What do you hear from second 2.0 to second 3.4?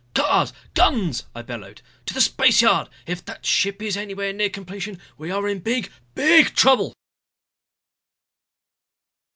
"To the spaceyard. If